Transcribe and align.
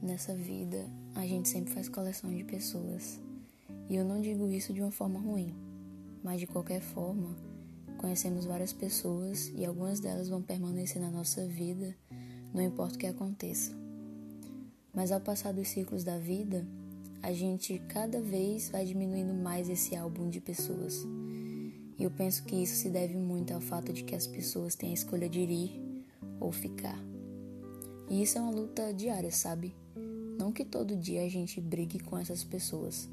Nessa 0.00 0.32
vida, 0.32 0.88
a 1.14 1.26
gente 1.26 1.48
sempre 1.48 1.74
faz 1.74 1.88
coleção 1.88 2.32
de 2.32 2.44
pessoas. 2.44 3.20
E 3.90 3.96
eu 3.96 4.04
não 4.04 4.20
digo 4.20 4.48
isso 4.50 4.72
de 4.72 4.80
uma 4.80 4.92
forma 4.92 5.18
ruim, 5.18 5.52
mas 6.22 6.38
de 6.38 6.46
qualquer 6.46 6.80
forma, 6.80 7.36
conhecemos 7.96 8.44
várias 8.44 8.72
pessoas 8.72 9.52
e 9.56 9.64
algumas 9.64 9.98
delas 9.98 10.28
vão 10.28 10.40
permanecer 10.40 11.02
na 11.02 11.10
nossa 11.10 11.44
vida, 11.46 11.96
não 12.54 12.62
importa 12.62 12.94
o 12.94 12.98
que 12.98 13.06
aconteça. 13.06 13.72
Mas 14.94 15.10
ao 15.10 15.20
passar 15.20 15.52
dos 15.52 15.68
ciclos 15.68 16.04
da 16.04 16.16
vida, 16.16 16.64
a 17.20 17.32
gente 17.32 17.80
cada 17.88 18.20
vez 18.20 18.70
vai 18.70 18.84
diminuindo 18.84 19.34
mais 19.34 19.68
esse 19.68 19.96
álbum 19.96 20.30
de 20.30 20.40
pessoas. 20.40 21.04
E 21.98 22.04
eu 22.04 22.10
penso 22.10 22.44
que 22.44 22.54
isso 22.54 22.76
se 22.76 22.88
deve 22.88 23.16
muito 23.16 23.52
ao 23.52 23.60
fato 23.60 23.92
de 23.92 24.04
que 24.04 24.14
as 24.14 24.28
pessoas 24.28 24.76
têm 24.76 24.90
a 24.90 24.94
escolha 24.94 25.28
de 25.28 25.40
ir 25.40 26.04
ou 26.38 26.52
ficar. 26.52 26.98
E 28.08 28.22
isso 28.22 28.38
é 28.38 28.40
uma 28.40 28.52
luta 28.52 28.94
diária, 28.94 29.30
sabe? 29.32 29.74
Não 30.48 30.52
que 30.54 30.64
todo 30.64 30.96
dia 30.96 31.26
a 31.26 31.28
gente 31.28 31.60
brigue 31.60 31.98
com 31.98 32.16
essas 32.16 32.42
pessoas, 32.42 33.06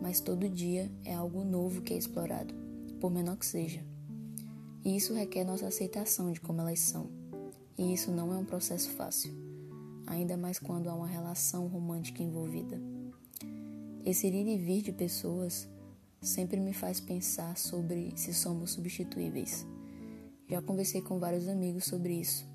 mas 0.00 0.18
todo 0.18 0.48
dia 0.48 0.90
é 1.04 1.12
algo 1.12 1.44
novo 1.44 1.82
que 1.82 1.92
é 1.92 1.98
explorado, 1.98 2.54
por 2.98 3.10
menor 3.10 3.36
que 3.36 3.44
seja. 3.44 3.84
E 4.82 4.96
isso 4.96 5.12
requer 5.12 5.44
nossa 5.44 5.66
aceitação 5.66 6.32
de 6.32 6.40
como 6.40 6.62
elas 6.62 6.80
são. 6.80 7.10
E 7.76 7.92
isso 7.92 8.10
não 8.10 8.32
é 8.32 8.38
um 8.38 8.46
processo 8.46 8.88
fácil, 8.92 9.30
ainda 10.06 10.38
mais 10.38 10.58
quando 10.58 10.88
há 10.88 10.94
uma 10.94 11.06
relação 11.06 11.66
romântica 11.66 12.22
envolvida. 12.22 12.80
Esse 14.02 14.28
ir 14.28 14.46
e 14.48 14.56
vir 14.56 14.80
de 14.80 14.90
pessoas 14.90 15.68
sempre 16.22 16.58
me 16.58 16.72
faz 16.72 16.98
pensar 16.98 17.58
sobre 17.58 18.14
se 18.16 18.32
somos 18.32 18.70
substituíveis. 18.70 19.66
Já 20.48 20.62
conversei 20.62 21.02
com 21.02 21.18
vários 21.18 21.46
amigos 21.46 21.84
sobre 21.84 22.14
isso 22.14 22.48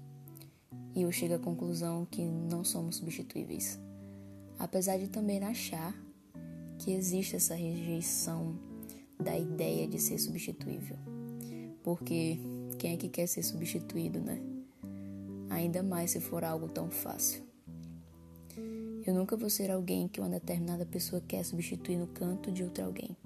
e 0.95 1.03
eu 1.03 1.11
chego 1.11 1.35
à 1.35 1.39
conclusão 1.39 2.07
que 2.09 2.25
não 2.25 2.63
somos 2.63 2.95
substituíveis. 2.95 3.79
Apesar 4.59 4.99
de 4.99 5.07
também 5.07 5.43
achar 5.43 5.95
que 6.77 6.91
existe 6.91 7.35
essa 7.35 7.55
rejeição 7.55 8.59
da 9.19 9.35
ideia 9.35 9.87
de 9.87 9.97
ser 9.97 10.19
substituível. 10.19 10.97
Porque 11.81 12.37
quem 12.77 12.93
é 12.93 12.97
que 12.97 13.09
quer 13.09 13.25
ser 13.25 13.41
substituído, 13.41 14.19
né? 14.19 14.39
Ainda 15.49 15.81
mais 15.81 16.11
se 16.11 16.19
for 16.19 16.43
algo 16.43 16.67
tão 16.67 16.91
fácil. 16.91 17.41
Eu 19.07 19.15
nunca 19.15 19.35
vou 19.35 19.49
ser 19.49 19.71
alguém 19.71 20.07
que 20.07 20.19
uma 20.19 20.29
determinada 20.29 20.85
pessoa 20.85 21.21
quer 21.25 21.43
substituir 21.43 21.97
no 21.97 22.07
canto 22.07 22.51
de 22.51 22.63
outra 22.63 22.85
alguém 22.85 23.17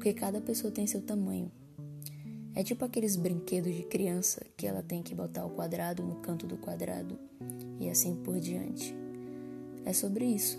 porque 0.00 0.14
cada 0.14 0.40
pessoa 0.40 0.72
tem 0.72 0.86
seu 0.86 1.02
tamanho. 1.02 1.52
É 2.54 2.64
tipo 2.64 2.82
aqueles 2.86 3.16
brinquedos 3.16 3.74
de 3.74 3.82
criança 3.82 4.42
que 4.56 4.66
ela 4.66 4.82
tem 4.82 5.02
que 5.02 5.14
botar 5.14 5.44
o 5.44 5.50
quadrado 5.50 6.02
no 6.02 6.16
canto 6.22 6.46
do 6.46 6.56
quadrado 6.56 7.18
e 7.78 7.86
assim 7.86 8.16
por 8.16 8.40
diante. 8.40 8.96
É 9.84 9.92
sobre 9.92 10.24
isso. 10.24 10.58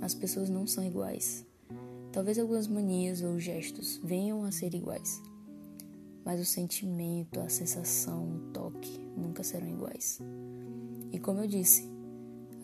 As 0.00 0.14
pessoas 0.14 0.48
não 0.48 0.66
são 0.66 0.84
iguais. 0.84 1.44
Talvez 2.12 2.38
algumas 2.38 2.66
manias 2.66 3.22
ou 3.22 3.38
gestos 3.38 4.00
venham 4.02 4.44
a 4.44 4.50
ser 4.50 4.74
iguais, 4.74 5.22
mas 6.24 6.40
o 6.40 6.44
sentimento, 6.44 7.38
a 7.38 7.48
sensação, 7.48 8.24
o 8.24 8.40
toque 8.52 8.98
nunca 9.16 9.44
serão 9.44 9.68
iguais. 9.68 10.20
E 11.12 11.18
como 11.20 11.40
eu 11.40 11.46
disse, 11.46 11.88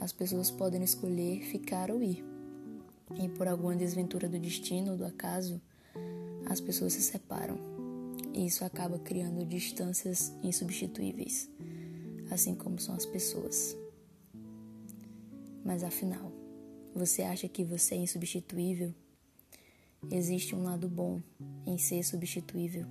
as 0.00 0.12
pessoas 0.12 0.50
podem 0.50 0.82
escolher 0.82 1.42
ficar 1.44 1.90
ou 1.90 2.02
ir. 2.02 2.24
E 3.22 3.28
por 3.28 3.46
alguma 3.46 3.76
desventura 3.76 4.28
do 4.28 4.38
destino 4.38 4.92
ou 4.92 4.98
do 4.98 5.04
acaso, 5.04 5.60
as 6.46 6.60
pessoas 6.60 6.94
se 6.94 7.02
separam 7.02 7.56
e 8.36 8.46
isso 8.46 8.64
acaba 8.64 8.98
criando 8.98 9.46
distâncias 9.46 10.32
insubstituíveis, 10.42 11.48
assim 12.30 12.54
como 12.54 12.78
são 12.78 12.94
as 12.94 13.06
pessoas. 13.06 13.76
Mas 15.66 15.82
afinal, 15.82 16.30
você 16.94 17.22
acha 17.22 17.48
que 17.48 17.64
você 17.64 17.96
é 17.96 17.98
insubstituível? 17.98 18.94
Existe 20.12 20.54
um 20.54 20.62
lado 20.62 20.88
bom 20.88 21.20
em 21.66 21.76
ser 21.76 22.04
substituível. 22.04 22.86